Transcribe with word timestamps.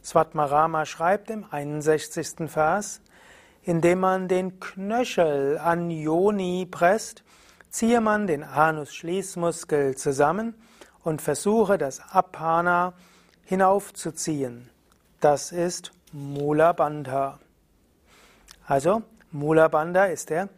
Svatmarama 0.00 0.86
schreibt 0.86 1.28
im 1.28 1.44
61. 1.50 2.48
Vers, 2.48 3.00
indem 3.62 3.98
man 3.98 4.28
den 4.28 4.60
Knöchel 4.60 5.58
an 5.58 5.90
Yoni 5.90 6.68
presst, 6.70 7.24
ziehe 7.68 8.00
man 8.00 8.28
den 8.28 8.44
Anus-Schließmuskel 8.44 9.96
zusammen 9.96 10.54
und 11.02 11.20
versuche 11.20 11.78
das 11.78 12.00
Apana 12.00 12.92
hinaufzuziehen. 13.44 14.70
Das 15.20 15.50
ist 15.50 15.90
Mula 16.12 16.74
Bandha. 16.74 17.40
Also 18.68 19.02
Mula 19.32 19.66
Bandha 19.66 20.04
ist 20.04 20.30
der 20.30 20.48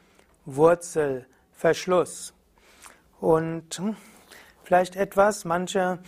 Wurzelverschluss. 0.45 2.35
Und 3.21 3.79
hm, 3.79 3.97
vielleicht 4.69 4.97
etwas, 4.97 5.47
manche 5.47 5.99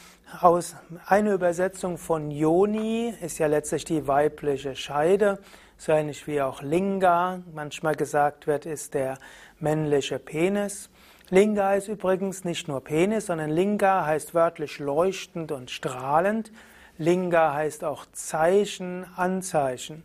aus, 0.42 0.76
eine 1.06 1.32
Übersetzung 1.32 1.96
von 1.96 2.30
Yoni 2.30 3.14
ist 3.22 3.38
ja 3.38 3.46
letztlich 3.46 3.86
die 3.86 4.06
weibliche 4.06 4.76
Scheide, 4.76 5.38
so 5.78 5.92
ähnlich 5.92 6.26
wie 6.26 6.42
auch 6.42 6.60
Linga 6.60 7.40
manchmal 7.54 7.94
gesagt 7.94 8.46
wird, 8.46 8.66
ist 8.66 8.92
der 8.92 9.16
männliche 9.60 10.18
Penis. 10.18 10.90
Linga 11.30 11.72
ist 11.72 11.88
übrigens 11.88 12.44
nicht 12.44 12.68
nur 12.68 12.84
Penis, 12.84 13.26
sondern 13.26 13.48
Linga 13.48 14.04
heißt 14.04 14.34
wörtlich 14.34 14.78
leuchtend 14.78 15.52
und 15.52 15.70
strahlend. 15.70 16.52
Linga 16.98 17.54
heißt 17.54 17.82
auch 17.82 18.04
Zeichen, 18.12 19.06
Anzeichen. 19.16 20.02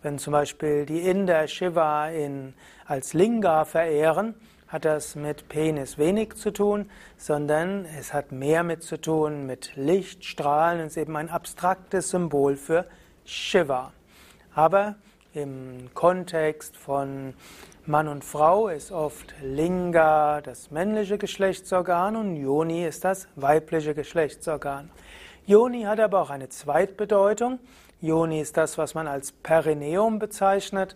Wenn 0.00 0.18
zum 0.18 0.32
Beispiel 0.32 0.86
die 0.86 1.00
Inder 1.00 1.46
Shiva 1.46 2.08
in, 2.08 2.54
als 2.86 3.12
Linga 3.12 3.66
verehren, 3.66 4.34
hat 4.68 4.84
das 4.84 5.16
mit 5.16 5.48
Penis 5.48 5.96
wenig 5.98 6.34
zu 6.34 6.52
tun, 6.52 6.90
sondern 7.16 7.86
es 7.98 8.12
hat 8.12 8.32
mehr 8.32 8.62
mit 8.62 8.82
zu 8.82 9.00
tun 9.00 9.46
mit 9.46 9.72
Licht, 9.76 10.24
Strahlen. 10.24 10.80
Es 10.80 10.92
ist 10.92 10.98
eben 10.98 11.16
ein 11.16 11.30
abstraktes 11.30 12.10
Symbol 12.10 12.56
für 12.56 12.84
Shiva. 13.24 13.92
Aber 14.54 14.96
im 15.32 15.88
Kontext 15.94 16.76
von 16.76 17.34
Mann 17.86 18.08
und 18.08 18.24
Frau 18.24 18.68
ist 18.68 18.92
oft 18.92 19.34
Linga 19.42 20.42
das 20.42 20.70
männliche 20.70 21.16
Geschlechtsorgan 21.16 22.16
und 22.16 22.36
Yoni 22.36 22.84
ist 22.84 23.04
das 23.04 23.28
weibliche 23.36 23.94
Geschlechtsorgan. 23.94 24.90
Yoni 25.46 25.84
hat 25.84 25.98
aber 25.98 26.20
auch 26.20 26.30
eine 26.30 26.50
Zweitbedeutung. 26.50 27.58
Yoni 28.02 28.40
ist 28.40 28.58
das, 28.58 28.76
was 28.76 28.94
man 28.94 29.06
als 29.06 29.32
Perineum 29.32 30.18
bezeichnet, 30.18 30.94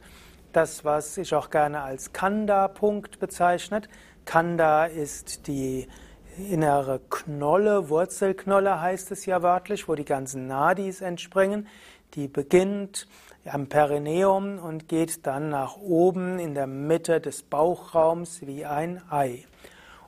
das, 0.52 0.84
was 0.84 1.16
ich 1.18 1.34
auch 1.34 1.50
gerne 1.50 1.82
als 1.82 2.12
Kanda-Punkt 2.12 3.18
bezeichnet. 3.18 3.88
Kanda 4.24 4.86
ist 4.86 5.46
die 5.46 5.88
innere 6.38 7.00
Knolle, 7.10 7.88
Wurzelknolle 7.88 8.80
heißt 8.80 9.10
es 9.12 9.26
ja 9.26 9.42
wörtlich, 9.42 9.88
wo 9.88 9.94
die 9.94 10.04
ganzen 10.04 10.46
Nadis 10.46 11.00
entspringen. 11.00 11.66
Die 12.14 12.28
beginnt 12.28 13.06
am 13.44 13.68
Perineum 13.68 14.58
und 14.58 14.88
geht 14.88 15.26
dann 15.26 15.48
nach 15.48 15.76
oben 15.76 16.38
in 16.38 16.54
der 16.54 16.66
Mitte 16.66 17.20
des 17.20 17.42
Bauchraums 17.42 18.46
wie 18.46 18.64
ein 18.64 19.02
Ei. 19.10 19.44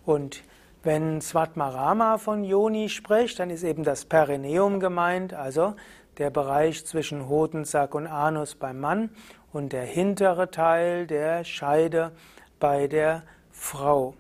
Und 0.05 0.43
wenn 0.83 1.21
Svatmarama 1.21 2.19
von 2.19 2.45
Yoni 2.45 2.89
spricht, 2.89 3.39
dann 3.39 3.51
ist 3.51 3.65
eben 3.65 3.85
das 3.85 4.05
Perineum 4.05 4.81
gemeint, 4.81 5.33
also 5.35 5.75
der 6.19 6.31
Bereich 6.31 6.87
zwischen 6.87 7.29
Hodensack 7.29 7.95
und 7.95 8.07
Anus 8.07 8.55
beim 8.55 8.81
Mann 8.81 9.11
und 9.55 9.73
der 9.73 9.85
hintere 9.85 10.51
Teil 10.51 11.07
der 11.07 11.45
Scheide 11.45 12.11
bei 12.59 12.89
der 12.89 13.23
Frau. 13.53 14.15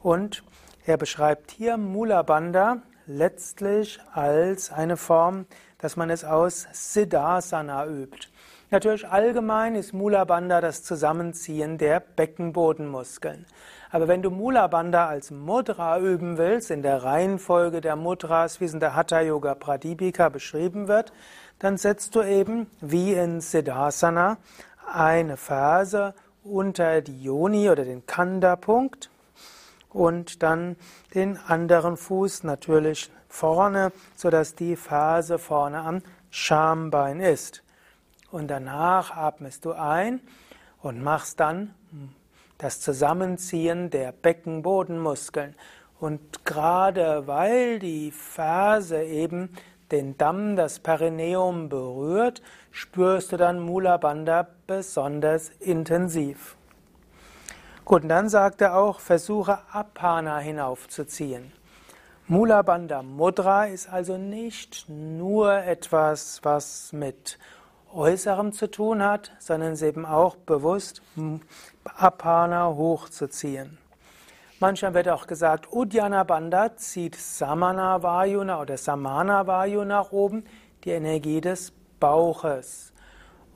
Und 0.00 0.44
er 0.86 0.96
beschreibt 0.96 1.50
hier 1.50 1.76
Mula 1.76 2.22
Bandha 2.22 2.78
letztlich 3.06 3.98
als 4.12 4.70
eine 4.70 4.96
Form, 4.96 5.46
dass 5.78 5.96
man 5.96 6.08
es 6.08 6.24
aus 6.24 6.68
Siddhasana 6.72 7.86
übt. 7.86 8.28
Natürlich 8.70 9.08
allgemein 9.08 9.74
ist 9.74 9.92
Mula 9.92 10.24
Bandha 10.24 10.60
das 10.60 10.84
Zusammenziehen 10.84 11.78
der 11.78 11.98
Beckenbodenmuskeln. 12.00 13.44
Aber 13.90 14.08
wenn 14.08 14.22
du 14.22 14.30
Mula 14.30 14.66
Bandha 14.66 15.06
als 15.06 15.30
Mudra 15.30 15.98
üben 15.98 16.38
willst, 16.38 16.70
in 16.70 16.82
der 16.82 17.02
Reihenfolge 17.02 17.80
der 17.80 17.96
Mudras, 17.96 18.60
wie 18.60 18.64
es 18.64 18.74
in 18.74 18.80
der 18.80 18.94
Hatha 18.94 19.20
Yoga 19.20 19.54
Pradipika 19.54 20.28
beschrieben 20.28 20.88
wird, 20.88 21.12
dann 21.58 21.76
setzt 21.76 22.14
du 22.14 22.22
eben 22.22 22.66
wie 22.80 23.14
in 23.14 23.40
Siddhasana 23.40 24.38
eine 24.86 25.36
Ferse 25.36 26.14
unter 26.42 27.02
die 27.02 27.22
Yoni 27.22 27.70
oder 27.70 27.84
den 27.84 28.06
Kanda-Punkt 28.06 29.10
und 29.90 30.42
dann 30.42 30.76
den 31.14 31.38
anderen 31.38 31.96
Fuß 31.96 32.44
natürlich 32.44 33.10
vorne, 33.28 33.92
sodass 34.14 34.54
die 34.54 34.76
Ferse 34.76 35.38
vorne 35.38 35.80
am 35.80 36.02
Schambein 36.30 37.20
ist. 37.20 37.62
Und 38.30 38.48
danach 38.48 39.16
atmest 39.16 39.64
du 39.64 39.72
ein 39.72 40.20
und 40.82 41.02
machst 41.02 41.40
dann 41.40 41.74
das 42.58 42.80
Zusammenziehen 42.80 43.90
der 43.90 44.12
Beckenbodenmuskeln. 44.12 45.54
Und 45.98 46.44
gerade 46.44 47.26
weil 47.26 47.78
die 47.78 48.10
Ferse 48.10 49.02
eben 49.02 49.50
den 49.90 50.18
Damm, 50.18 50.56
das 50.56 50.80
Perineum 50.80 51.68
berührt, 51.68 52.42
spürst 52.70 53.32
du 53.32 53.36
dann 53.36 53.60
Mula 53.60 53.96
Bandha 53.96 54.48
besonders 54.66 55.50
intensiv. 55.60 56.56
Gut, 57.84 58.02
und 58.02 58.08
dann 58.08 58.28
sagt 58.28 58.60
er 58.60 58.76
auch, 58.76 59.00
versuche 59.00 59.58
Apana 59.70 60.38
hinaufzuziehen. 60.38 61.52
Mula 62.26 62.62
Bandha 62.62 63.02
Mudra 63.02 63.66
ist 63.66 63.88
also 63.88 64.18
nicht 64.18 64.88
nur 64.88 65.52
etwas, 65.52 66.40
was 66.42 66.92
mit 66.92 67.38
Äußerem 67.94 68.52
zu 68.52 68.68
tun 68.68 69.04
hat, 69.04 69.30
sondern 69.38 69.72
es 69.72 69.82
eben 69.82 70.04
auch 70.04 70.34
bewusst 70.34 71.02
Apana 71.84 72.66
hochzuziehen. 72.66 73.78
Manchmal 74.58 74.94
wird 74.94 75.08
auch 75.08 75.26
gesagt, 75.26 75.72
Uddiyana 75.72 76.24
Bandha 76.24 76.76
zieht 76.76 77.14
Samana 77.14 78.02
Vayuna 78.02 78.60
oder 78.60 78.76
Samana 78.76 79.46
Vayu 79.46 79.84
nach 79.84 80.10
oben, 80.10 80.44
die 80.82 80.90
Energie 80.90 81.40
des 81.40 81.72
Bauches. 82.00 82.92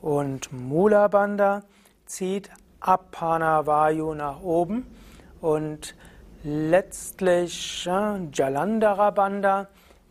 Und 0.01 0.51
Mula 0.51 1.07
Bandha 1.07 1.61
zieht 2.05 2.49
Apana 2.79 3.65
Vayu 3.67 4.15
nach 4.15 4.41
oben 4.41 4.87
und 5.41 5.95
letztlich 6.43 7.85
Jalandhara 7.85 9.11
Bandha 9.11 9.67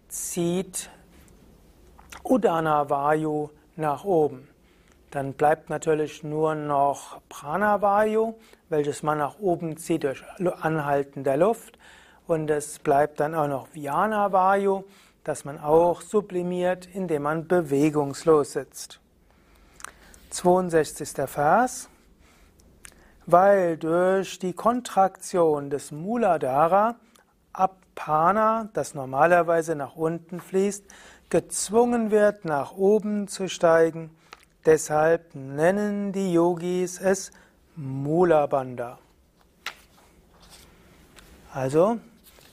zieht 0.09 0.91
Udana 2.23 2.89
Vayu 2.89 3.51
nach 3.77 4.05
oben. 4.05 4.49
Dann 5.11 5.33
bleibt 5.33 5.71
natürlich 5.71 6.23
nur 6.23 6.55
noch 6.55 7.21
Pranavayu, 7.29 8.35
welches 8.69 9.03
man 9.03 9.19
nach 9.19 9.41
oben 9.41 9.77
zieht 9.77 10.05
durch 10.05 10.23
Anhalten 10.61 11.25
der 11.25 11.37
Luft. 11.37 11.79
Und 12.29 12.49
es 12.49 12.79
bleibt 12.79 13.19
dann 13.19 13.35
auch 13.35 13.49
noch 13.49 13.75
Vyanavayu, 13.75 14.85
das 15.25 15.45
man 15.45 15.59
auch 15.59 16.01
sublimiert, 16.01 16.87
indem 16.95 17.23
man 17.23 17.49
bewegungslos 17.49 18.53
sitzt. 18.53 19.01
62. 20.31 21.09
Vers. 21.27 21.89
Weil 23.27 23.77
durch 23.77 24.39
die 24.39 24.53
Kontraktion 24.53 25.71
des 25.71 25.93
Muladhara 25.93 26.97
Apana, 27.53 28.69
das 28.73 28.95
normalerweise 28.95 29.75
nach 29.75 29.97
unten 29.97 30.41
fließt, 30.41 30.85
gezwungen 31.29 32.11
wird, 32.11 32.45
nach 32.45 32.73
oben 32.73 33.29
zu 33.29 33.49
steigen. 33.49 34.11
Deshalb 34.67 35.35
nennen 35.35 36.13
die 36.13 36.33
Yogis 36.33 37.01
es 37.01 37.31
Mula 37.77 38.47
Bandha. 38.47 38.99
Also, 41.53 41.99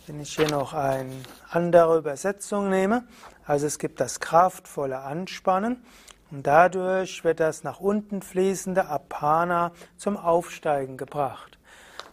wenn 0.05 0.19
ich 0.19 0.35
hier 0.35 0.49
noch 0.49 0.73
eine 0.73 1.11
andere 1.49 1.97
Übersetzung 1.97 2.69
nehme, 2.69 3.03
also 3.45 3.67
es 3.67 3.77
gibt 3.77 3.99
das 3.99 4.19
kraftvolle 4.19 4.99
Anspannen 4.99 5.83
und 6.31 6.45
dadurch 6.45 7.23
wird 7.23 7.39
das 7.39 7.63
nach 7.63 7.79
unten 7.79 8.21
fließende 8.21 8.87
Apana 8.87 9.71
zum 9.95 10.17
Aufsteigen 10.17 10.97
gebracht. 10.97 11.57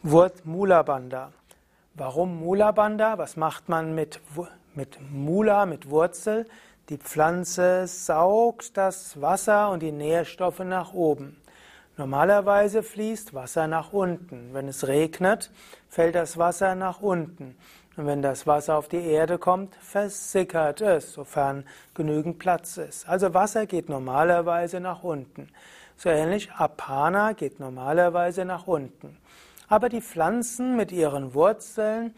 Wort 0.02 0.44
Mula 0.44 0.82
Bandha. 0.82 1.32
Warum 1.94 2.40
Mula 2.40 2.72
Bandha? 2.72 3.18
Was 3.18 3.36
macht 3.36 3.68
man 3.68 3.94
mit, 3.94 4.20
mit 4.74 4.98
Mula, 5.10 5.66
mit 5.66 5.88
Wurzel? 5.90 6.46
Die 6.90 6.98
Pflanze 6.98 7.86
saugt 7.86 8.76
das 8.76 9.20
Wasser 9.20 9.70
und 9.70 9.80
die 9.80 9.92
Nährstoffe 9.92 10.58
nach 10.58 10.92
oben. 10.92 11.40
Normalerweise 11.96 12.82
fließt 12.82 13.32
Wasser 13.32 13.68
nach 13.68 13.92
unten. 13.92 14.50
Wenn 14.52 14.68
es 14.68 14.86
regnet, 14.86 15.50
fällt 15.88 16.14
das 16.14 16.36
Wasser 16.36 16.74
nach 16.74 17.00
unten. 17.00 17.56
Und 17.96 18.06
wenn 18.06 18.22
das 18.22 18.46
Wasser 18.46 18.76
auf 18.76 18.88
die 18.88 19.04
Erde 19.04 19.38
kommt, 19.38 19.76
versickert 19.76 20.80
es, 20.80 21.12
sofern 21.12 21.64
genügend 21.94 22.38
Platz 22.38 22.76
ist. 22.76 23.08
Also 23.08 23.34
Wasser 23.34 23.66
geht 23.66 23.88
normalerweise 23.88 24.80
nach 24.80 25.04
unten. 25.04 25.48
So 25.96 26.08
ähnlich 26.08 26.50
Apana 26.52 27.32
geht 27.32 27.60
normalerweise 27.60 28.44
nach 28.44 28.66
unten. 28.66 29.16
Aber 29.68 29.88
die 29.88 30.02
Pflanzen 30.02 30.76
mit 30.76 30.90
ihren 30.90 31.34
Wurzeln, 31.34 32.14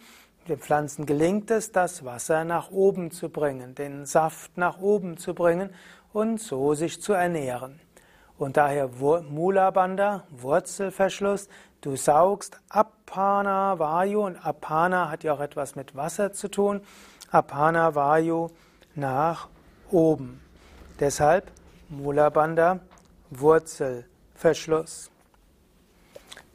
den 0.49 0.59
Pflanzen 0.59 1.05
gelingt 1.05 1.51
es, 1.51 1.73
das 1.73 2.05
Wasser 2.05 2.45
nach 2.45 2.71
oben 2.71 3.11
zu 3.11 3.29
bringen, 3.29 3.75
den 3.75 4.07
Saft 4.07 4.57
nach 4.57 4.81
oben 4.81 5.19
zu 5.19 5.35
bringen 5.35 5.71
und 6.13 6.41
so 6.41 6.75
sich 6.75 7.03
zu 7.03 7.13
ernähren. 7.13 7.81
Und 8.39 8.57
daher 8.59 8.89
Mula 8.89 9.71
Bandha, 9.71 10.25
Wurzelverschluss, 10.31 11.49
du 11.81 11.97
saugst 11.97 12.61
Apana 12.69 13.79
Vayu 13.79 14.27
und 14.27 14.37
Apana 14.37 15.11
hat 15.11 15.25
ja 15.25 15.33
auch 15.33 15.41
etwas 15.41 15.75
mit 15.75 15.97
Wasser 15.97 16.33
zu 16.33 16.49
tun. 16.49 16.83
Apana 17.31 17.95
Vayu 17.95 18.51
nach 18.95 19.49
oben. 19.91 20.43
Deshalb 21.01 21.51
Mula 21.89 22.29
Bandha, 22.29 22.81
Wurzelverschluss. 23.31 25.11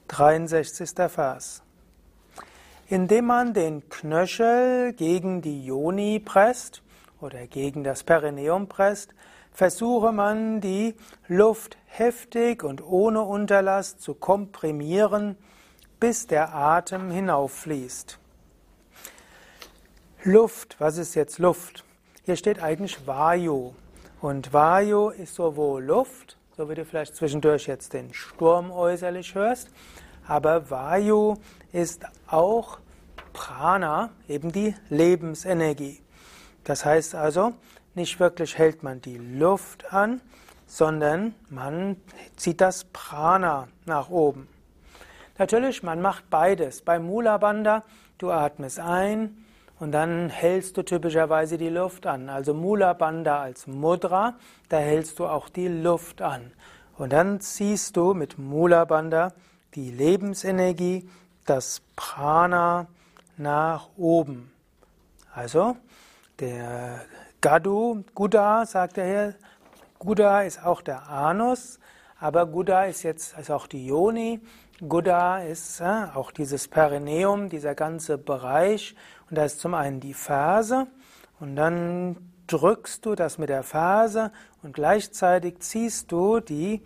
63. 0.08 0.90
Vers. 1.10 1.64
Indem 2.88 3.26
man 3.26 3.54
den 3.54 3.88
Knöchel 3.90 4.94
gegen 4.94 5.42
die 5.42 5.66
Joni 5.66 6.20
presst 6.20 6.82
oder 7.22 7.48
gegen 7.48 7.84
das 7.86 8.04
Perineum 8.04 8.68
presst, 8.68 9.14
versuche 9.52 10.12
man 10.12 10.62
die 10.62 10.96
Luft 11.28 11.78
heftig 11.86 12.64
und 12.64 12.84
ohne 12.84 13.22
Unterlass 13.22 13.98
zu 13.98 14.14
komprimieren, 14.14 15.38
bis 16.00 16.28
der 16.28 16.56
Atem 16.56 17.12
hinauffließt. 17.12 18.18
Luft, 20.24 20.76
was 20.80 20.98
ist 20.98 21.16
jetzt 21.16 21.40
Luft? 21.40 21.84
Hier 22.24 22.36
steht 22.36 22.62
eigentlich 22.62 23.08
Vayu. 23.08 23.74
Und 24.22 24.54
Vayu 24.54 25.10
ist 25.10 25.36
sowohl 25.36 25.84
Luft, 25.84 26.38
so 26.56 26.70
wie 26.70 26.76
du 26.76 26.86
vielleicht 26.86 27.16
zwischendurch 27.16 27.66
jetzt 27.68 27.94
den 27.94 28.14
Sturm 28.14 28.72
äußerlich 28.72 29.34
hörst, 29.34 29.70
aber 30.28 30.70
Vayu 30.70 31.38
ist 31.72 32.06
auch 32.28 32.78
Prana, 33.34 34.12
eben 34.28 34.52
die 34.52 34.76
Lebensenergie. 34.90 36.02
Das 36.64 36.86
heißt 36.86 37.16
also, 37.16 37.54
nicht 37.96 38.20
wirklich 38.20 38.58
hält 38.58 38.84
man 38.84 39.02
die 39.02 39.18
Luft 39.18 39.94
an, 39.94 40.22
sondern 40.66 41.36
man 41.50 41.98
zieht 42.38 42.62
das 42.62 42.86
Prana 42.86 43.68
nach 43.86 44.10
oben. 44.10 44.48
Natürlich, 45.38 45.84
man 45.84 46.02
macht 46.02 46.30
beides. 46.30 46.82
Beim 46.82 47.06
Mula 47.06 47.38
Bandha, 47.38 47.84
du 48.18 48.32
atmest 48.32 48.80
ein 48.80 49.46
und 49.80 49.92
dann 49.92 50.30
hältst 50.30 50.78
du 50.78 50.84
typischerweise 50.84 51.58
die 51.58 51.70
Luft 51.70 52.06
an. 52.06 52.30
Also 52.30 52.54
Mula 52.54 52.94
Bandha 52.94 53.42
als 53.42 53.68
Mudra, 53.68 54.36
da 54.70 54.78
hältst 54.78 55.20
du 55.20 55.26
auch 55.26 55.50
die 55.50 55.68
Luft 55.68 56.22
an. 56.22 56.52
Und 56.98 57.12
dann 57.14 57.42
ziehst 57.42 57.98
du 57.98 58.14
mit 58.14 58.38
Mula 58.38 58.86
Bandha 58.86 59.34
die 59.74 59.90
Lebensenergie, 59.90 61.10
das 61.46 61.82
Prana 61.96 62.88
nach 63.38 63.90
oben. 63.98 64.52
Also 65.34 65.76
der 66.40 67.02
Gadu, 67.42 68.04
Guda, 68.14 68.68
sagt 68.68 69.00
er 69.00 69.06
hier, 69.06 69.36
Guda 69.98 70.44
ist 70.44 70.64
auch 70.64 70.84
der 70.84 71.10
Anus, 71.10 71.80
aber 72.20 72.46
Guda 72.46 72.86
ist 72.86 73.02
jetzt 73.02 73.36
ist 73.36 73.50
auch 73.50 73.66
die 73.66 73.88
Yoni. 73.88 74.42
Guda 74.88 75.40
ist 75.40 75.82
äh, 75.82 76.06
auch 76.14 76.30
dieses 76.32 76.68
Perineum, 76.68 77.50
dieser 77.50 77.74
ganze 77.74 78.20
Bereich. 78.20 78.96
Und 79.28 79.40
da 79.40 79.46
ist 79.46 79.60
zum 79.60 79.74
einen 79.74 80.00
die 80.00 80.14
Ferse 80.14 80.86
und 81.40 81.56
dann 81.56 82.32
drückst 82.46 83.08
du 83.08 83.16
das 83.16 83.40
mit 83.40 83.50
der 83.50 83.64
Ferse 83.64 84.32
und 84.62 84.74
gleichzeitig 84.74 85.62
ziehst 85.62 86.12
du 86.12 86.42
die 86.42 86.84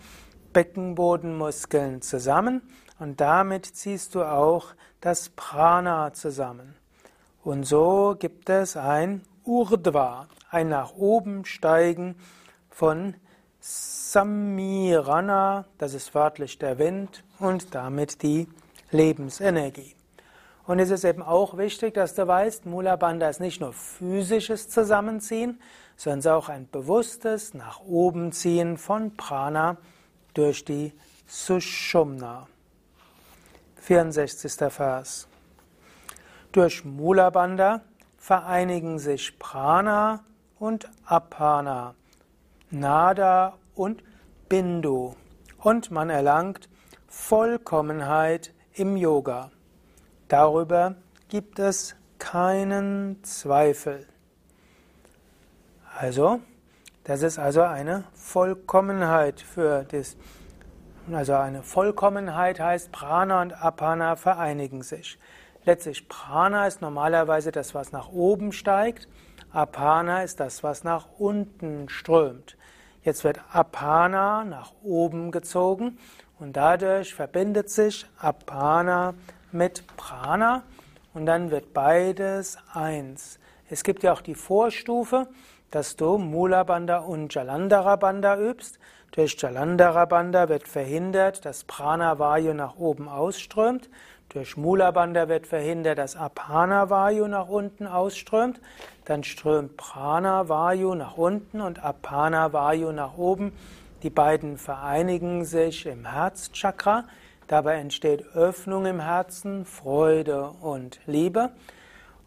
Beckenbodenmuskeln 0.53 2.01
zusammen 2.01 2.61
und 2.97 3.19
damit 3.19 3.65
ziehst 3.65 4.15
du 4.15 4.23
auch 4.23 4.67
das 5.01 5.27
Prana 5.29 6.13
zusammen. 6.13 6.75
Und 7.43 7.65
so 7.65 8.15
gibt 8.17 8.49
es 8.49 8.77
ein 8.77 9.21
Urdhva, 9.43 10.27
ein 10.49 10.69
nach 10.69 10.95
oben 10.95 11.45
steigen 11.45 12.15
von 12.69 13.15
Samirana, 13.59 15.65
das 15.77 15.93
ist 15.93 16.13
wörtlich 16.13 16.59
der 16.59 16.77
Wind 16.77 17.23
und 17.39 17.73
damit 17.73 18.21
die 18.21 18.47
Lebensenergie. 18.91 19.95
Und 20.67 20.79
es 20.79 20.89
ist 20.89 21.03
eben 21.03 21.21
auch 21.21 21.57
wichtig, 21.57 21.93
dass 21.93 22.15
du 22.15 22.27
weißt, 22.27 22.65
Mula 22.65 22.95
Bandha 22.95 23.29
ist 23.29 23.39
nicht 23.39 23.61
nur 23.61 23.73
physisches 23.73 24.69
Zusammenziehen, 24.69 25.59
sondern 25.95 26.33
auch 26.33 26.49
ein 26.49 26.67
bewusstes 26.69 27.53
nach 27.53 27.81
oben 27.81 28.31
ziehen 28.31 28.77
von 28.77 29.15
Prana 29.15 29.77
durch 30.33 30.65
die 30.65 30.93
Sushumna. 31.27 32.47
64. 33.77 34.53
Vers. 34.71 35.27
Durch 36.51 36.83
Mula 36.83 37.29
Bandha 37.29 37.81
vereinigen 38.17 38.97
sich 38.97 39.37
Prana 39.37 40.23
und 40.59 40.89
Apana, 41.05 41.95
Nada 42.69 43.57
und 43.75 44.03
Bindu 44.49 45.15
und 45.59 45.91
man 45.91 46.09
erlangt 46.09 46.69
Vollkommenheit 47.07 48.53
im 48.73 48.97
Yoga. 48.97 49.51
Darüber 50.27 50.95
gibt 51.29 51.59
es 51.59 51.95
keinen 52.19 53.23
Zweifel. 53.23 54.07
Also, 55.97 56.41
das 57.03 57.21
ist 57.21 57.39
also 57.39 57.61
eine 57.61 58.03
Vollkommenheit 58.13 59.39
für 59.41 59.83
das. 59.83 60.17
Also 61.11 61.35
eine 61.35 61.61
Vollkommenheit 61.61 62.59
heißt, 62.59 62.91
Prana 62.91 63.41
und 63.41 63.53
Apana 63.53 64.15
vereinigen 64.15 64.81
sich. 64.81 65.19
Letztlich 65.63 66.09
Prana 66.09 66.65
ist 66.67 66.81
normalerweise 66.81 67.51
das, 67.51 67.75
was 67.75 67.91
nach 67.91 68.09
oben 68.09 68.51
steigt. 68.51 69.07
Apana 69.55 70.23
ist 70.23 70.41
das, 70.41 70.63
was 70.63 70.83
nach 70.83 71.07
unten 71.17 71.87
strömt. 71.87 72.57
Jetzt 73.03 73.23
wird 73.23 73.39
Apana 73.53 74.43
nach 74.43 74.73
oben 74.83 75.31
gezogen 75.31 75.97
und 76.39 76.57
dadurch 76.57 77.15
verbindet 77.15 77.69
sich 77.69 78.05
Apana 78.19 79.13
mit 79.53 79.87
Prana 79.95 80.63
und 81.13 81.25
dann 81.25 81.51
wird 81.51 81.73
beides 81.73 82.57
eins. 82.73 83.39
Es 83.69 83.85
gibt 83.85 84.03
ja 84.03 84.11
auch 84.11 84.19
die 84.19 84.35
Vorstufe, 84.35 85.27
dass 85.71 85.95
du 85.95 86.17
Mula 86.17 86.63
Bandha 86.63 86.97
und 86.97 87.33
Jalandhara 87.33 87.95
Bandha 87.95 88.37
übst. 88.37 88.77
Durch 89.11 89.37
Jalandhara 89.39 90.03
Bandha 90.03 90.49
wird 90.49 90.67
verhindert, 90.67 91.45
dass 91.45 91.63
Prana 91.63 92.19
Vayu 92.19 92.53
nach 92.53 92.75
oben 92.75 93.07
ausströmt. 93.07 93.89
Durch 94.35 94.57
Mula 94.57 94.91
Bandha 94.91 95.29
wird 95.29 95.47
verhindert, 95.47 95.97
dass 95.97 96.17
Apana 96.17 96.89
Vayu 96.89 97.25
nach 97.25 97.47
unten 97.47 97.87
ausströmt. 97.87 98.59
Dann 99.05 99.23
strömt 99.23 99.77
Prana 99.77 100.49
Vayu 100.49 100.93
nach 100.93 101.15
unten 101.15 101.61
und 101.61 101.81
Apana 101.81 102.51
Vayu 102.51 102.91
nach 102.91 103.17
oben. 103.17 103.53
Die 104.03 104.09
beiden 104.09 104.57
vereinigen 104.57 105.45
sich 105.45 105.85
im 105.85 106.05
Herzchakra. 106.05 107.05
Dabei 107.47 107.75
entsteht 107.75 108.25
Öffnung 108.35 108.85
im 108.85 108.99
Herzen, 108.99 109.63
Freude 109.63 110.49
und 110.59 110.99
Liebe. 111.05 111.51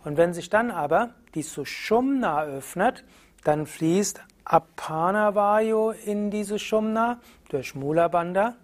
Und 0.03 0.17
wenn 0.17 0.33
sich 0.33 0.49
dann 0.49 0.71
aber 0.71 1.11
die 1.35 1.43
Sushumna 1.43 2.43
öffnet, 2.45 3.05
dann 3.45 3.67
fließt 3.67 4.23
Apana 4.47 5.35
Vayu 5.35 5.91
in 5.91 6.31
diese 6.31 6.59
Shumna 6.59 7.21
durch 7.51 7.75
Mula 7.75 8.09
Bandha. 8.09 8.55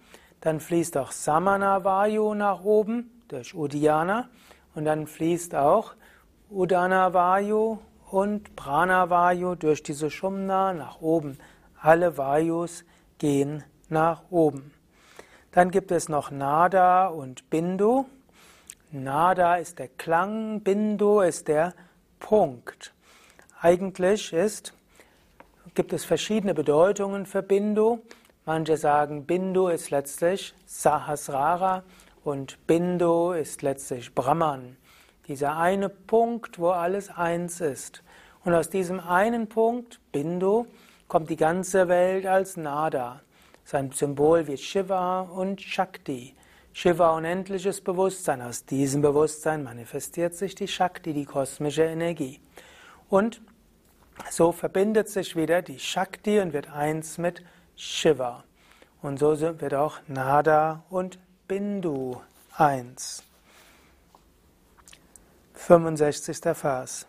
Dann 0.40 0.60
fließt 0.60 0.96
auch 0.96 1.12
Samana 1.12 1.84
Vayu 1.84 2.32
nach 2.32 2.64
oben 2.64 3.10
durch 3.28 3.54
Uddiyana 3.54 4.28
und 4.74 4.84
dann 4.84 5.06
fließt 5.06 5.54
auch 5.54 5.94
Udana 6.50 7.12
Vayu 7.12 7.78
und 8.10 8.54
Pranavayu 8.54 9.54
durch 9.54 9.82
die 9.82 9.92
Sushumna 9.92 10.72
nach 10.72 11.00
oben. 11.00 11.38
Alle 11.80 12.16
Vayus 12.16 12.84
gehen 13.18 13.64
nach 13.88 14.22
oben. 14.30 14.72
Dann 15.52 15.70
gibt 15.70 15.90
es 15.90 16.08
noch 16.08 16.30
Nada 16.30 17.06
und 17.06 17.48
Bindu. 17.50 18.06
Nada 18.90 19.56
ist 19.56 19.78
der 19.78 19.88
Klang, 19.88 20.60
Bindu 20.60 21.20
ist 21.20 21.48
der 21.48 21.74
Punkt. 22.20 22.94
Eigentlich 23.60 24.32
ist, 24.32 24.74
gibt 25.74 25.92
es 25.92 26.04
verschiedene 26.04 26.54
Bedeutungen 26.54 27.26
für 27.26 27.42
Bindu. 27.42 28.00
Manche 28.46 28.76
sagen, 28.76 29.26
Bindu 29.26 29.68
ist 29.68 29.90
letztlich 29.90 30.54
Sahasrara 30.66 31.82
und 32.24 32.66
Bindu 32.66 33.32
ist 33.32 33.62
letztlich 33.62 34.14
Brahman. 34.14 34.76
Dieser 35.28 35.56
eine 35.56 35.88
Punkt, 35.88 36.58
wo 36.58 36.70
alles 36.70 37.10
eins 37.10 37.60
ist. 37.60 38.02
Und 38.44 38.54
aus 38.54 38.70
diesem 38.70 39.00
einen 39.00 39.48
Punkt, 39.48 40.00
Bindu, 40.10 40.66
kommt 41.06 41.30
die 41.30 41.36
ganze 41.36 41.88
Welt 41.88 42.26
als 42.26 42.56
Nada. 42.56 43.20
Sein 43.64 43.90
Symbol 43.92 44.46
wie 44.46 44.56
Shiva 44.56 45.20
und 45.20 45.60
Shakti. 45.60 46.34
Shiva 46.72 47.16
unendliches 47.16 47.80
Bewusstsein. 47.80 48.42
Aus 48.42 48.64
diesem 48.64 49.02
Bewusstsein 49.02 49.62
manifestiert 49.62 50.34
sich 50.34 50.54
die 50.54 50.68
Shakti, 50.68 51.12
die 51.12 51.24
kosmische 51.24 51.84
Energie. 51.84 52.40
Und 53.08 53.42
so 54.30 54.52
verbindet 54.52 55.08
sich 55.08 55.36
wieder 55.36 55.62
die 55.62 55.78
Shakti 55.78 56.40
und 56.40 56.52
wird 56.52 56.70
eins 56.70 57.18
mit 57.18 57.42
Shiva. 57.76 58.44
Und 59.02 59.18
so 59.18 59.38
wird 59.40 59.74
auch 59.74 59.98
Nada 60.08 60.84
und 60.88 61.18
Bindu 61.46 62.22
eins. 62.56 63.22
65. 65.52 66.38
Vers. 66.56 67.06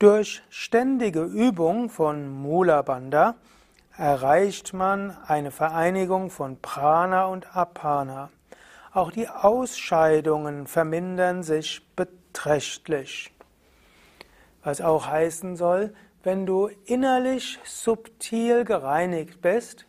Durch 0.00 0.42
ständige 0.50 1.22
Übung 1.22 1.88
von 1.88 2.28
Mula 2.28 2.82
Bandha 2.82 3.36
erreicht 3.96 4.74
man 4.74 5.16
eine 5.28 5.52
Vereinigung 5.52 6.30
von 6.30 6.60
Prana 6.60 7.26
und 7.26 7.56
Apana. 7.56 8.30
Auch 8.92 9.12
die 9.12 9.28
Ausscheidungen 9.28 10.66
vermindern 10.66 11.44
sich 11.44 11.80
beträchtlich. 11.94 13.32
Was 14.64 14.80
auch 14.80 15.06
heißen 15.06 15.54
soll, 15.54 15.94
wenn 16.24 16.44
du 16.44 16.68
innerlich 16.86 17.60
subtil 17.62 18.64
gereinigt 18.64 19.40
bist, 19.42 19.86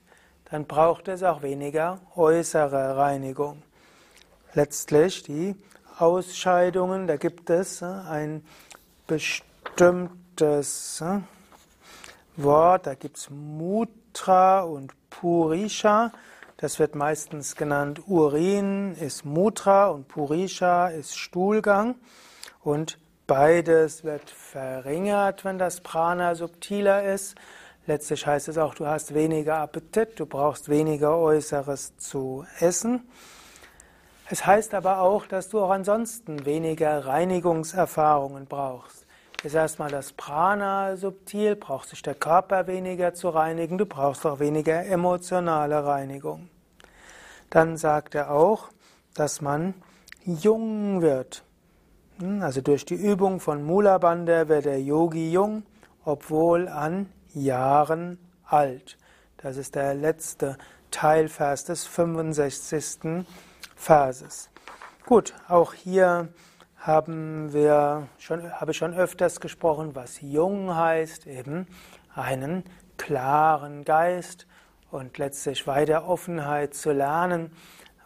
dann 0.52 0.66
braucht 0.66 1.08
es 1.08 1.24
auch 1.24 1.42
weniger 1.42 2.00
äußere 2.16 2.98
Reinigung. 2.98 3.62
Letztlich 4.54 5.24
die 5.24 5.56
Ausscheidungen, 5.98 7.08
da 7.08 7.18
gibt 7.18 7.50
es 7.50 7.82
äh, 7.82 7.86
ein 7.86 8.46
bestimmtes 9.08 11.02
äh, 11.02 11.20
Wort, 12.38 12.88
da 12.88 12.96
gibt 12.96 13.18
es 13.18 13.30
Mutra 13.30 14.62
und 14.62 14.94
Purisha. 15.10 16.12
Das 16.58 16.80
wird 16.80 16.96
meistens 16.96 17.56
genannt 17.56 18.02
Urin 18.08 18.96
ist 18.96 19.25
Mutra 19.25 19.88
und 19.88 20.08
Purisha 20.08 20.88
ist 20.88 21.18
Stuhlgang. 21.18 21.96
Und 22.64 22.98
beides 23.28 24.04
wird 24.04 24.30
verringert, 24.30 25.44
wenn 25.46 25.58
das 25.58 25.82
Prana 25.82 26.36
subtiler 26.36 27.04
ist. 27.04 27.36
Letztlich 27.88 28.25
heißt 28.25 28.48
es 28.48 28.58
auch, 28.58 28.74
du 28.74 28.88
hast 28.88 29.13
weniger 29.13 29.58
Appetit, 29.58 30.20
du 30.20 30.25
brauchst 30.25 30.70
weniger 30.70 31.18
Äußeres 31.18 31.98
zu 31.98 32.46
essen. 32.60 33.08
Es 34.27 34.46
heißt 34.46 34.74
aber 34.74 35.01
auch, 35.01 35.27
dass 35.27 35.50
du 35.50 35.62
auch 35.62 35.70
ansonsten 35.70 36.46
weniger 36.46 37.06
Reinigungserfahrungen 37.06 38.48
brauchst. 38.48 39.06
Ist 39.44 39.54
erstmal 39.54 39.92
das 39.92 40.13
Prana 40.13 40.98
subtil, 40.98 41.56
braucht 41.56 41.89
sich 41.89 42.01
der 42.01 42.15
Körper 42.15 42.65
weniger 42.65 43.13
zu 43.13 43.30
reinigen, 43.30 43.77
du 43.77 43.86
brauchst 43.86 44.25
auch 44.25 44.39
weniger 44.39 44.84
emotionale 44.84 45.86
Reinigung. 45.86 46.50
Dann 47.51 47.77
sagt 47.77 48.15
er 48.15 48.32
auch, 48.32 48.70
dass 49.13 49.42
man 49.42 49.75
jung 50.25 51.04
wird. 51.04 51.44
Hm, 52.18 52.42
also 52.42 52.62
durch 52.62 52.86
die 52.86 52.96
Übung 52.96 53.39
von 53.39 53.63
Mula 53.63 54.00
Bandha 54.00 54.48
wird 54.48 54.65
der 54.65 54.82
Yogi 54.82 55.32
jung, 55.32 55.62
obwohl 56.04 56.68
an 56.68 57.12
Jahren 57.36 58.18
alt. 58.46 58.98
Das 59.38 59.58
ist 59.58 59.75
der 59.75 59.94
letzte 59.94 60.58
Teilvers 60.92 61.65
des 61.65 61.86
65. 61.86 63.25
Verses. 63.75 64.50
Gut, 65.06 65.34
auch 65.48 65.74
hier 65.74 66.30
haben 66.77 67.54
wir 67.54 68.08
schon, 68.18 68.51
habe 68.51 68.72
ich 68.72 68.77
schon 68.77 68.94
öfters 68.94 69.39
gesprochen, 69.39 69.96
was 69.96 70.22
jung 70.22 70.75
heißt, 70.75 71.27
eben 71.27 71.68
einen 72.15 72.63
klaren 72.98 73.84
Geist 73.84 74.48
und 74.92 75.18
letztlich 75.18 75.68
weiter 75.68 76.08
Offenheit 76.08 76.74
zu 76.74 76.92
lernen, 76.92 77.51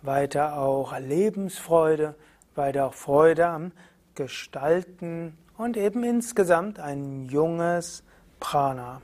weiter 0.02 0.58
auch 0.58 0.98
Lebensfreude, 0.98 2.16
weiter 2.56 2.88
auch 2.88 2.94
Freude 2.94 3.48
am 3.48 3.72
Gestalten 4.16 5.38
und 5.58 5.78
eben 5.78 6.04
insgesamt 6.04 6.80
ein 6.80 7.26
junges 7.26 8.04
Prana. 8.40 9.02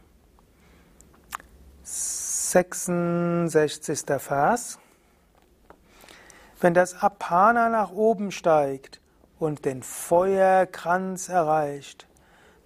66. 1.87 4.05
Vers. 4.17 4.79
Wenn 6.59 6.73
das 6.73 7.03
Apana 7.03 7.69
nach 7.69 7.91
oben 7.91 8.31
steigt 8.31 8.99
und 9.37 9.65
den 9.65 9.83
Feuerkranz 9.83 11.29
erreicht, 11.29 12.07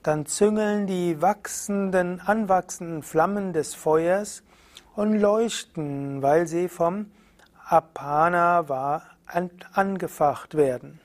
dann 0.03 0.25
züngeln 0.25 0.87
die 0.87 1.21
wachsenden, 1.21 2.21
anwachsenden 2.21 3.03
Flammen 3.03 3.51
des 3.51 3.75
Feuers 3.75 4.41
und 4.95 5.19
leuchten, 5.19 6.21
weil 6.21 6.47
sie 6.47 6.69
vom 6.69 7.11
Apana 7.65 8.69
war, 8.69 9.03
angefacht 9.73 10.55
werden. 10.55 11.01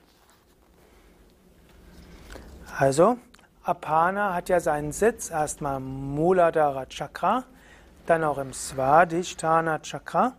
Also, 2.77 3.17
Apana 3.63 4.33
hat 4.33 4.47
ja 4.47 4.61
seinen 4.61 4.93
Sitz 4.93 5.29
erstmal 5.29 5.77
im 5.77 6.15
Muladhara 6.15 6.85
Chakra, 6.85 7.43
dann 8.05 8.23
auch 8.23 8.37
im 8.37 8.53
Svadhisthana 8.53 9.79
Chakra 9.79 10.33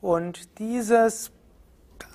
und 0.00 0.58
dieses 0.58 1.30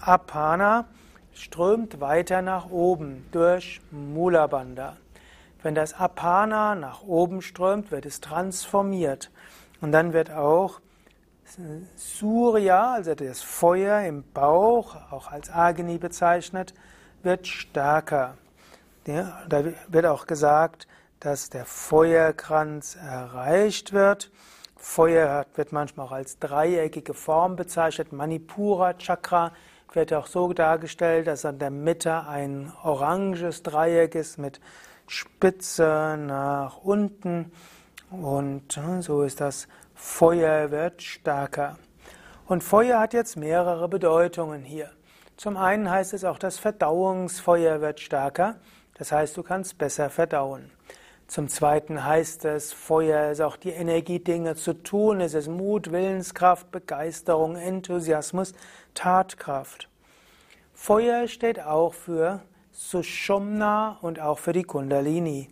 Apana 0.01 0.85
strömt 1.33 1.99
weiter 1.99 2.41
nach 2.41 2.69
oben 2.69 3.25
durch 3.31 3.81
Mula 3.91 4.47
Bandha. 4.47 4.97
Wenn 5.61 5.75
das 5.75 5.93
Apana 5.93 6.75
nach 6.75 7.03
oben 7.03 7.41
strömt, 7.41 7.91
wird 7.91 8.05
es 8.05 8.21
transformiert. 8.21 9.31
Und 9.81 9.91
dann 9.91 10.13
wird 10.13 10.31
auch 10.31 10.81
Surya, 11.95 12.93
also 12.93 13.15
das 13.15 13.41
Feuer 13.41 14.01
im 14.01 14.23
Bauch, 14.33 14.95
auch 15.11 15.31
als 15.31 15.49
Agni 15.49 15.97
bezeichnet, 15.97 16.73
wird 17.21 17.47
stärker. 17.47 18.37
Da 19.05 19.63
wird 19.87 20.05
auch 20.05 20.25
gesagt, 20.25 20.87
dass 21.19 21.49
der 21.49 21.65
Feuerkranz 21.65 22.95
erreicht 22.95 23.93
wird. 23.93 24.31
Feuer 24.83 25.45
wird 25.55 25.71
manchmal 25.71 26.07
auch 26.07 26.11
als 26.11 26.37
dreieckige 26.39 27.13
Form 27.13 27.55
bezeichnet. 27.55 28.11
Manipura 28.11 28.93
Chakra 28.93 29.53
wird 29.93 30.11
auch 30.11 30.27
so 30.27 30.51
dargestellt, 30.51 31.25
dass 31.27 31.45
an 31.45 31.57
der 31.57 31.71
Mitte 31.71 32.27
ein 32.27 32.71
oranges 32.83 33.63
Dreieck 33.63 34.13
ist 34.13 34.37
mit 34.37 34.59
Spitze 35.07 36.17
nach 36.19 36.79
unten 36.79 37.53
und 38.11 38.77
äh, 38.77 39.01
so 39.01 39.23
ist 39.23 39.39
das 39.39 39.69
Feuer 39.95 40.69
wird 40.69 41.01
stärker. 41.01 41.77
Und 42.45 42.61
Feuer 42.61 42.99
hat 42.99 43.13
jetzt 43.13 43.37
mehrere 43.37 43.87
Bedeutungen 43.87 44.63
hier. 44.63 44.91
Zum 45.37 45.55
einen 45.55 45.89
heißt 45.89 46.13
es 46.13 46.25
auch, 46.25 46.37
das 46.37 46.59
Verdauungsfeuer 46.59 47.79
wird 47.79 48.01
stärker, 48.01 48.57
das 48.95 49.13
heißt, 49.13 49.37
du 49.37 49.43
kannst 49.43 49.77
besser 49.77 50.09
verdauen. 50.09 50.71
Zum 51.33 51.47
Zweiten 51.47 52.05
heißt 52.05 52.45
es, 52.45 52.73
Feuer 52.73 53.31
ist 53.31 53.41
auch 53.41 53.57
die 53.57 53.71
Energie, 53.71 54.19
Dinge 54.19 54.53
zu 54.53 54.75
tun. 54.75 55.19
Es 55.19 55.33
ist 55.33 55.47
Mut, 55.47 55.91
Willenskraft, 55.91 56.69
Begeisterung, 56.69 57.55
Enthusiasmus, 57.55 58.53
Tatkraft. 58.93 59.89
Feuer 60.75 61.27
steht 61.27 61.59
auch 61.59 61.95
für 61.95 62.41
Sushumna 62.71 63.97
und 64.01 64.19
auch 64.19 64.37
für 64.37 64.53
die 64.53 64.61
Kundalini. 64.61 65.47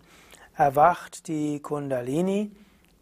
Erwacht 0.56 1.28
die 1.28 1.60
Kundalini, 1.60 2.52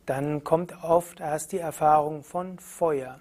dann 0.06 0.46
kommt 0.46 0.82
oft 0.82 1.20
erst 1.20 1.52
die 1.52 1.60
Erfahrung 1.60 2.24
von 2.24 2.60
Feuer. 2.60 3.20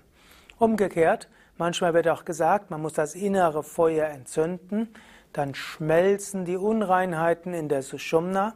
Umgekehrt, 0.61 1.29
manchmal 1.57 1.95
wird 1.95 2.07
auch 2.07 2.25
gesagt, 2.25 2.71
man 2.71 2.81
muss 2.81 2.93
das 2.93 3.17
innere 3.17 3.65
Feuer 3.65 4.07
entzünden, 4.07 4.95
dann 5.33 5.57
schmelzen 5.57 6.45
die 6.45 6.57
Unreinheiten 6.57 7.55
in 7.55 7.69
der 7.69 7.83
Sushumna 7.83 8.55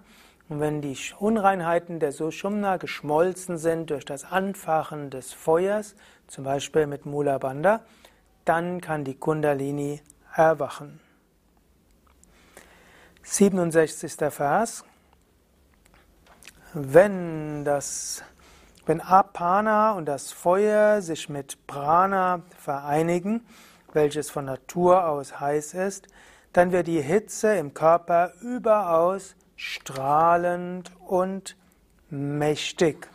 und 0.53 0.61
wenn 0.61 0.83
die 0.83 0.99
Unreinheiten 1.19 1.99
der 1.99 2.13
Sushumna 2.13 2.77
geschmolzen 2.77 3.57
sind 3.57 3.89
durch 3.89 4.05
das 4.05 4.31
Anfachen 4.31 5.09
des 5.09 5.33
Feuers, 5.33 5.95
zum 6.27 6.45
Beispiel 6.45 6.87
mit 6.87 7.07
Mula 7.07 7.39
Bandha, 7.39 7.81
dann 8.45 8.83
kann 8.83 9.03
die 9.03 9.15
Kundalini 9.15 10.03
erwachen. 10.37 11.01
67. 13.23 14.13
Vers. 14.29 14.85
Wenn 16.75 17.65
das, 17.65 18.23
wenn 18.85 19.01
Apana 19.01 19.93
und 19.93 20.05
das 20.05 20.33
Feuer 20.33 21.01
sich 21.01 21.31
mit 21.31 21.67
Prana 21.67 22.43
vereinigen, 22.59 23.47
welches 23.95 24.29
von 24.29 24.45
Natur 24.45 25.09
aus 25.09 25.41
heiß 25.41 25.73
ist, 25.73 26.09
dann 26.53 26.73
wird 26.73 26.89
die 26.89 27.01
Hitze 27.01 27.55
im 27.55 27.73
Körper 27.73 28.35
überaus 28.43 29.35
strahlend 29.57 30.93
und 31.07 31.57
mächtig. 32.11 33.09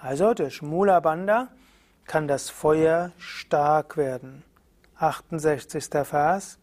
Also 0.00 0.34
durch 0.34 0.62
Mula 0.62 1.00
Bandha 1.00 1.48
kann 2.06 2.26
das 2.26 2.50
Feuer 2.50 3.12
stark 3.18 3.96
werden. 3.96 4.42
68. 4.96 5.84
Vers. 6.04 6.58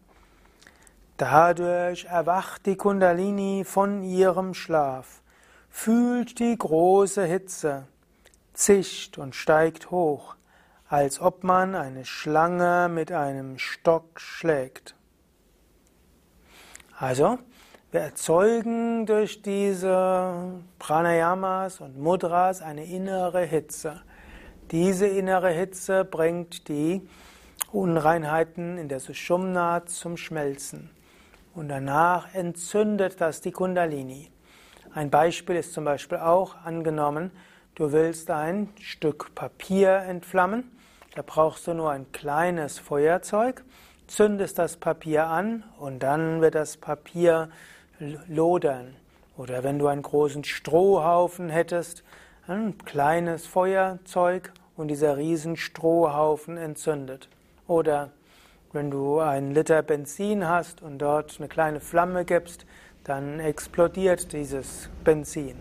Dadurch 1.16 2.04
erwacht 2.04 2.66
die 2.66 2.76
Kundalini 2.76 3.64
von 3.64 4.02
ihrem 4.02 4.54
Schlaf, 4.54 5.22
fühlt 5.68 6.38
die 6.38 6.56
große 6.56 7.24
Hitze, 7.24 7.88
zischt 8.52 9.18
und 9.18 9.34
steigt 9.34 9.90
hoch, 9.90 10.36
als 10.88 11.20
ob 11.20 11.44
man 11.44 11.74
eine 11.74 12.04
Schlange 12.04 12.88
mit 12.88 13.10
einem 13.10 13.58
Stock 13.58 14.20
schlägt. 14.20 14.94
Also, 16.98 17.38
wir 17.90 18.00
erzeugen 18.00 19.06
durch 19.06 19.40
diese 19.40 20.60
Pranayamas 20.78 21.80
und 21.80 21.98
Mudras 21.98 22.60
eine 22.60 22.84
innere 22.84 23.46
Hitze. 23.46 24.02
Diese 24.70 25.06
innere 25.06 25.48
Hitze 25.48 26.04
bringt 26.04 26.68
die 26.68 27.08
Unreinheiten 27.72 28.76
in 28.76 28.88
der 28.88 29.00
Sushumna 29.00 29.86
zum 29.86 30.18
Schmelzen. 30.18 30.90
Und 31.54 31.68
danach 31.68 32.34
entzündet 32.34 33.22
das 33.22 33.40
die 33.40 33.52
Kundalini. 33.52 34.30
Ein 34.92 35.08
Beispiel 35.08 35.56
ist 35.56 35.72
zum 35.72 35.84
Beispiel 35.84 36.18
auch 36.18 36.56
angenommen, 36.64 37.30
du 37.74 37.92
willst 37.92 38.30
ein 38.30 38.68
Stück 38.82 39.34
Papier 39.34 39.96
entflammen. 40.00 40.70
Da 41.14 41.22
brauchst 41.24 41.66
du 41.66 41.72
nur 41.72 41.90
ein 41.90 42.12
kleines 42.12 42.78
Feuerzeug, 42.78 43.64
zündest 44.06 44.58
das 44.58 44.76
Papier 44.76 45.26
an 45.26 45.64
und 45.78 46.02
dann 46.02 46.42
wird 46.42 46.54
das 46.54 46.76
Papier 46.76 47.48
lodern. 48.26 48.94
Oder 49.36 49.62
wenn 49.62 49.78
du 49.78 49.86
einen 49.86 50.02
großen 50.02 50.44
Strohhaufen 50.44 51.48
hättest, 51.48 52.02
ein 52.46 52.76
kleines 52.78 53.46
Feuerzeug 53.46 54.52
und 54.76 54.88
dieser 54.88 55.16
riesen 55.16 55.56
Strohhaufen 55.56 56.56
entzündet. 56.56 57.28
Oder 57.66 58.10
wenn 58.72 58.90
du 58.90 59.20
einen 59.20 59.52
Liter 59.52 59.82
Benzin 59.82 60.48
hast 60.48 60.82
und 60.82 60.98
dort 60.98 61.36
eine 61.38 61.48
kleine 61.48 61.80
Flamme 61.80 62.24
gibst, 62.24 62.66
dann 63.04 63.40
explodiert 63.40 64.32
dieses 64.32 64.90
Benzin. 65.04 65.56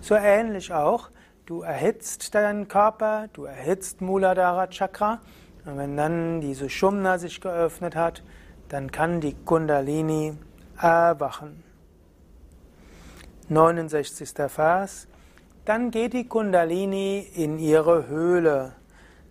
So 0.00 0.14
ähnlich 0.14 0.72
auch, 0.72 1.10
du 1.46 1.62
erhitzt 1.62 2.34
deinen 2.34 2.68
Körper, 2.68 3.28
du 3.32 3.44
erhitzt 3.44 4.00
Muladhara 4.00 4.66
Chakra 4.68 5.20
und 5.64 5.78
wenn 5.78 5.96
dann 5.96 6.40
diese 6.40 6.68
Shumna 6.68 7.18
sich 7.18 7.40
geöffnet 7.40 7.96
hat, 7.96 8.22
dann 8.68 8.90
kann 8.90 9.20
die 9.20 9.34
Kundalini 9.44 10.36
erwachen. 10.80 11.62
69. 13.48 14.30
Vers. 14.48 15.06
Dann 15.64 15.90
geht 15.90 16.12
die 16.12 16.28
Kundalini 16.28 17.20
in 17.34 17.58
ihre 17.58 18.06
Höhle. 18.06 18.72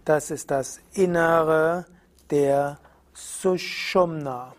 Das 0.06 0.32
ist 0.32 0.52
das 0.52 0.80
Innere 0.94 1.86
der 2.30 2.80
Sushumna. 3.14 4.54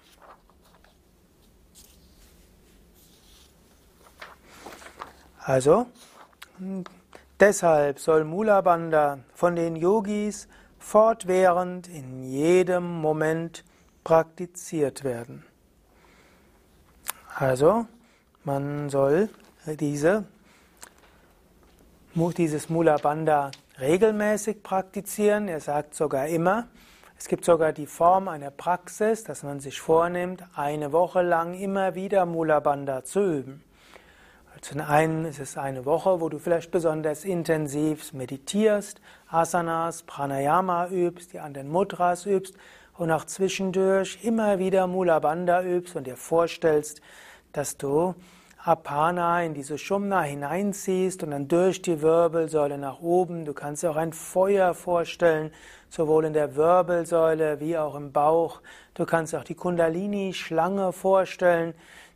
Also, 5.40 5.86
deshalb 7.38 7.98
soll 7.98 8.24
Mula 8.24 8.60
Bandha 8.62 9.18
von 9.34 9.56
den 9.56 9.76
Yogis 9.76 10.48
fortwährend 10.78 11.88
in 11.88 12.22
jedem 12.22 13.00
Moment 13.00 13.64
praktiziert 14.04 15.04
werden. 15.04 15.44
Also, 17.36 17.86
man 18.44 18.88
soll 18.90 19.28
diese, 19.66 20.24
dieses 22.14 22.68
Mula 22.68 22.96
Bandha 22.96 23.50
regelmäßig 23.80 24.62
praktizieren. 24.62 25.48
Er 25.48 25.58
sagt 25.58 25.96
sogar 25.96 26.28
immer, 26.28 26.68
es 27.18 27.26
gibt 27.26 27.44
sogar 27.44 27.72
die 27.72 27.86
Form 27.86 28.28
einer 28.28 28.52
Praxis, 28.52 29.24
dass 29.24 29.42
man 29.42 29.58
sich 29.58 29.80
vornimmt, 29.80 30.44
eine 30.54 30.92
Woche 30.92 31.22
lang 31.22 31.54
immer 31.54 31.96
wieder 31.96 32.24
Mula 32.24 32.60
Bandha 32.60 33.02
zu 33.02 33.38
üben. 33.38 33.64
Zum 34.60 34.82
einen 34.82 35.24
ist 35.24 35.40
es 35.40 35.58
eine 35.58 35.84
Woche, 35.84 36.20
wo 36.20 36.28
du 36.28 36.38
vielleicht 36.38 36.70
besonders 36.70 37.24
intensiv 37.24 38.12
meditierst, 38.12 39.00
Asanas, 39.28 40.04
Pranayama 40.04 40.86
übst, 40.86 41.32
die 41.32 41.40
anderen 41.40 41.68
Mudras 41.68 42.26
übst 42.26 42.54
und 42.96 43.10
auch 43.10 43.24
zwischendurch 43.24 44.18
immer 44.22 44.58
wieder 44.58 44.86
Mula 44.86 45.18
Bandha 45.18 45.62
übst 45.62 45.96
und 45.96 46.06
dir 46.06 46.16
vorstellst, 46.16 47.00
dass 47.52 47.76
du 47.76 48.14
Apana 48.66 49.44
in 49.44 49.52
diese 49.52 49.76
Shumna 49.76 50.22
hineinziehst 50.22 51.22
und 51.22 51.32
dann 51.32 51.48
durch 51.48 51.82
die 51.82 52.00
Wirbelsäule 52.00 52.78
nach 52.78 53.00
oben. 53.00 53.44
Du 53.44 53.52
kannst 53.52 53.82
dir 53.82 53.90
auch 53.90 53.96
ein 53.96 54.14
Feuer 54.14 54.72
vorstellen, 54.72 55.50
sowohl 55.90 56.24
in 56.24 56.32
der 56.32 56.56
Wirbelsäule 56.56 57.60
wie 57.60 57.76
auch 57.76 57.94
im 57.94 58.12
Bauch. 58.12 58.62
Du 58.94 59.04
kannst 59.04 59.34
auch 59.34 59.44
die 59.44 59.54
Kundalini-Schlange 59.54 60.92
vorstellen, 60.92 61.74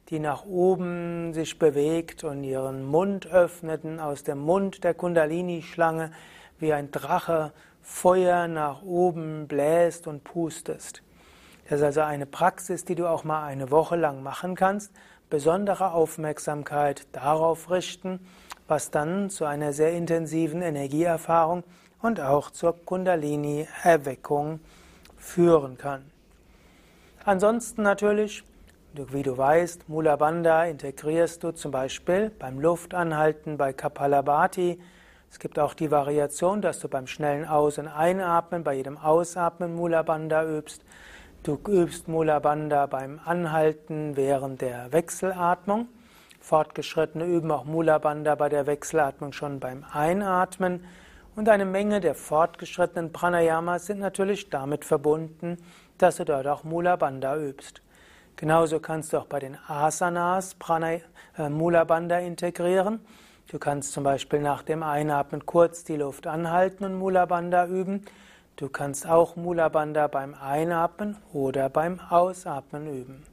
die 0.08 0.20
nach 0.20 0.46
oben 0.46 1.34
sich 1.34 1.58
bewegt 1.58 2.24
und 2.24 2.42
ihren 2.44 2.86
Mund 2.86 3.26
öffnet 3.26 3.82
aus 4.00 4.22
dem 4.22 4.38
Mund 4.38 4.84
der 4.84 4.94
Kundalini-Schlange 4.94 6.12
wie 6.58 6.72
ein 6.72 6.90
Drache 6.90 7.52
Feuer 7.90 8.46
nach 8.46 8.83
oben 8.83 9.48
bläst 9.48 10.07
und 10.07 10.22
pustest. 10.22 11.03
Das 11.68 11.81
ist 11.81 11.85
also 11.85 12.03
eine 12.03 12.27
Praxis, 12.27 12.85
die 12.85 12.94
du 12.94 13.09
auch 13.09 13.24
mal 13.24 13.44
eine 13.44 13.72
Woche 13.72 13.96
lang 13.96 14.22
machen 14.22 14.55
kannst, 14.55 14.92
besondere 15.31 15.92
Aufmerksamkeit 15.92 17.09
darauf 17.11 17.70
richten, 17.70 18.20
was 18.68 18.92
dann 18.92 19.31
zu 19.31 19.46
einer 19.46 19.72
sehr 19.72 19.92
intensiven 19.94 20.62
Energieerfahrung 20.62 21.64
und 22.01 22.20
auch 22.20 22.51
zur 22.51 22.77
Kundalini-Erweckung 22.85 24.61
führen 25.16 25.77
kann. 25.77 26.05
Ansonsten 27.24 27.83
natürlich, 27.83 28.44
wie 28.94 29.22
du 29.22 29.37
weißt, 29.37 29.88
Mula 29.88 30.14
Bandha 30.16 30.64
integrierst 30.66 31.42
du 31.42 31.51
zum 31.53 31.72
Beispiel 31.72 32.31
beim 32.38 32.61
Luftanhalten 32.61 33.57
bei 33.57 33.72
Kapalabhati. 33.72 34.79
Es 35.30 35.38
gibt 35.38 35.58
auch 35.58 35.74
die 35.74 35.90
Variation, 35.90 36.62
dass 36.62 36.80
du 36.80 36.88
beim 36.88 37.06
schnellen 37.06 37.46
Aus- 37.46 37.78
und 37.78 37.88
Einatmen, 37.88 38.64
bei 38.64 38.74
jedem 38.74 38.96
Ausatmen 38.96 39.74
Mula 39.74 40.02
Bandha 40.02 40.44
übst. 40.44 40.82
Du 41.42 41.58
übst 41.68 42.08
Mula 42.08 42.38
Bandha 42.38 42.86
beim 42.86 43.20
Anhalten 43.24 44.16
während 44.16 44.62
der 44.62 44.90
Wechselatmung. 44.92 45.88
Fortgeschrittene 46.40 47.24
üben 47.26 47.50
auch 47.50 47.64
Mula 47.64 47.98
Bandha 47.98 48.34
bei 48.34 48.48
der 48.48 48.66
Wechselatmung 48.66 49.32
schon 49.32 49.60
beim 49.60 49.84
Einatmen. 49.92 50.84
Und 51.36 51.48
eine 51.48 51.66
Menge 51.66 52.00
der 52.00 52.14
fortgeschrittenen 52.14 53.12
Pranayamas 53.12 53.86
sind 53.86 54.00
natürlich 54.00 54.50
damit 54.50 54.84
verbunden, 54.84 55.58
dass 55.98 56.16
du 56.16 56.24
dort 56.24 56.46
auch 56.46 56.64
Mula 56.64 56.96
Bandha 56.96 57.36
übst. 57.36 57.82
Genauso 58.36 58.80
kannst 58.80 59.12
du 59.12 59.18
auch 59.18 59.26
bei 59.26 59.40
den 59.40 59.58
Asanas 59.68 60.54
Pranay 60.54 61.02
äh, 61.36 61.48
Mula 61.48 61.84
Bandha 61.84 62.18
integrieren. 62.18 63.00
Du 63.50 63.58
kannst 63.58 63.94
zum 63.94 64.04
Beispiel 64.04 64.40
nach 64.40 64.62
dem 64.62 64.82
Einatmen 64.82 65.46
kurz 65.46 65.82
die 65.82 65.96
Luft 65.96 66.26
anhalten 66.26 66.84
und 66.84 66.96
Mula 66.96 67.24
Bandha 67.24 67.64
üben. 67.66 68.04
Du 68.56 68.68
kannst 68.68 69.08
auch 69.08 69.37
Mula 69.37 69.70
Bandha 69.70 70.06
beim 70.06 70.34
Einatmen 70.34 71.16
oder 71.32 71.70
beim 71.70 71.98
Ausatmen 72.11 72.87
üben. 72.87 73.24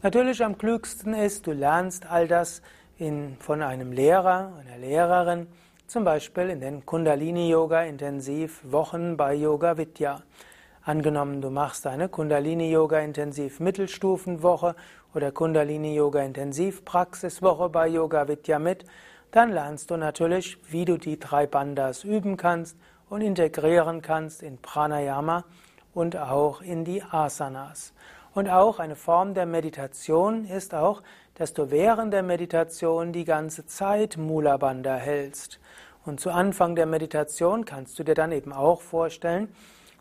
Natürlich 0.00 0.42
am 0.42 0.56
klügsten 0.56 1.12
ist, 1.12 1.46
du 1.46 1.52
lernst 1.52 2.10
all 2.10 2.26
das 2.26 2.62
in, 2.96 3.36
von 3.38 3.60
einem 3.60 3.92
Lehrer, 3.92 4.50
einer 4.60 4.78
Lehrerin, 4.78 5.46
zum 5.86 6.04
Beispiel 6.04 6.48
in 6.48 6.60
den 6.60 6.86
Kundalini-Yoga 6.86 7.82
intensiv 7.82 8.62
Wochen 8.64 9.18
bei 9.18 9.34
Yoga 9.34 9.76
Vidya. 9.76 10.22
Angenommen, 10.84 11.42
du 11.42 11.50
machst 11.50 11.86
eine 11.86 12.08
Kundalini-Yoga 12.08 13.00
intensiv 13.00 13.60
Mittelstufenwoche 13.60 14.74
oder 15.12 15.32
Kundalini-Yoga 15.32 16.22
intensiv 16.22 16.82
Praxiswoche 16.86 17.68
bei 17.68 17.88
Yoga 17.88 18.26
Vidya 18.26 18.58
mit, 18.58 18.86
dann 19.30 19.52
lernst 19.52 19.90
du 19.90 19.96
natürlich, 19.96 20.58
wie 20.70 20.84
du 20.84 20.96
die 20.96 21.18
drei 21.18 21.46
Bandas 21.46 22.04
üben 22.04 22.36
kannst 22.36 22.76
und 23.08 23.20
integrieren 23.20 24.02
kannst 24.02 24.42
in 24.42 24.58
Pranayama 24.58 25.44
und 25.94 26.16
auch 26.16 26.62
in 26.62 26.84
die 26.84 27.02
Asanas. 27.02 27.92
Und 28.32 28.48
auch 28.48 28.78
eine 28.78 28.96
Form 28.96 29.34
der 29.34 29.46
Meditation 29.46 30.44
ist 30.44 30.74
auch, 30.74 31.02
dass 31.34 31.52
du 31.52 31.70
während 31.70 32.12
der 32.12 32.22
Meditation 32.22 33.12
die 33.12 33.24
ganze 33.24 33.66
Zeit 33.66 34.16
Mula 34.16 34.56
Bandha 34.56 34.94
hältst. 34.94 35.58
Und 36.04 36.20
zu 36.20 36.30
Anfang 36.30 36.76
der 36.76 36.86
Meditation 36.86 37.64
kannst 37.64 37.98
du 37.98 38.04
dir 38.04 38.14
dann 38.14 38.32
eben 38.32 38.52
auch 38.52 38.80
vorstellen, 38.80 39.48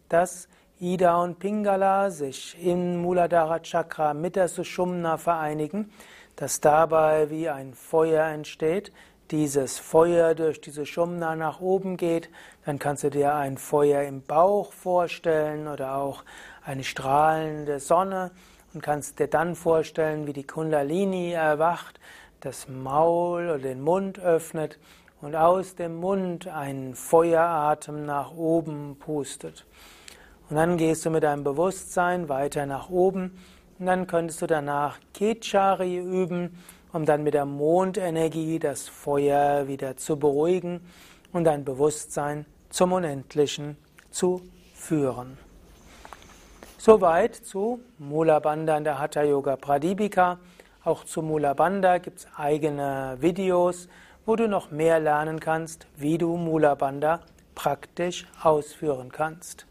dass 0.09 0.47
Ida 0.79 1.21
und 1.21 1.39
Pingala 1.39 2.09
sich 2.09 2.55
in 2.63 3.01
Muladhara 3.01 3.59
Chakra 3.59 4.13
mit 4.13 4.35
der 4.35 4.47
Sushumna 4.47 5.17
vereinigen, 5.17 5.91
dass 6.35 6.61
dabei 6.61 7.29
wie 7.29 7.49
ein 7.49 7.73
Feuer 7.73 8.25
entsteht, 8.27 8.93
dieses 9.31 9.77
Feuer 9.77 10.33
durch 10.33 10.59
diese 10.61 10.85
Shumna 10.85 11.35
nach 11.35 11.59
oben 11.59 11.97
geht, 11.97 12.29
dann 12.65 12.79
kannst 12.79 13.03
du 13.03 13.09
dir 13.09 13.35
ein 13.35 13.57
Feuer 13.57 14.03
im 14.03 14.21
Bauch 14.21 14.73
vorstellen 14.73 15.67
oder 15.67 15.95
auch 15.95 16.23
eine 16.63 16.83
strahlende 16.83 17.79
Sonne 17.79 18.31
und 18.73 18.81
kannst 18.81 19.19
dir 19.19 19.27
dann 19.27 19.55
vorstellen, 19.55 20.27
wie 20.27 20.33
die 20.33 20.45
Kundalini 20.45 21.31
erwacht, 21.31 21.99
das 22.39 22.67
Maul 22.67 23.49
oder 23.49 23.59
den 23.59 23.81
Mund 23.81 24.19
öffnet 24.19 24.79
und 25.21 25.35
aus 25.35 25.75
dem 25.75 25.97
Mund 25.97 26.47
einen 26.47 26.95
Feueratem 26.95 28.05
nach 28.05 28.31
oben 28.31 28.97
pustet. 28.99 29.65
Und 30.49 30.55
dann 30.55 30.77
gehst 30.77 31.05
du 31.05 31.11
mit 31.11 31.23
deinem 31.23 31.43
Bewusstsein 31.43 32.29
weiter 32.29 32.65
nach 32.65 32.89
oben 32.89 33.37
und 33.77 33.85
dann 33.85 34.07
könntest 34.07 34.41
du 34.41 34.47
danach 34.47 34.97
Kechari 35.13 35.97
üben, 35.97 36.57
um 36.91 37.05
dann 37.05 37.23
mit 37.23 37.33
der 37.33 37.45
Mondenergie 37.45 38.59
das 38.59 38.87
Feuer 38.87 39.67
wieder 39.67 39.97
zu 39.97 40.17
beruhigen 40.17 40.81
und 41.31 41.43
dein 41.43 41.63
Bewusstsein 41.63 42.45
zum 42.69 42.93
Unendlichen 42.93 43.77
zu 44.11 44.41
führen. 44.73 45.37
Soweit 46.77 47.35
zu 47.35 47.81
Mula 47.97 48.39
Bandha 48.39 48.77
in 48.77 48.83
der 48.83 48.99
Hatha 48.99 49.23
Yoga 49.23 49.57
Pradipika. 49.57 50.39
Auch 50.83 51.03
zu 51.03 51.21
Mula 51.21 51.53
Bandha 51.53 51.97
gibt 51.97 52.19
es 52.19 52.27
eigene 52.37 53.17
Videos, 53.19 53.89
wo 54.25 54.35
du 54.35 54.47
noch 54.47 54.71
mehr 54.71 54.99
lernen 54.99 55.39
kannst, 55.39 55.87
wie 55.97 56.17
du 56.17 56.37
Mula 56.37 56.75
Bandha 56.75 57.19
praktisch 57.53 58.25
ausführen 58.41 59.11
kannst. 59.11 59.65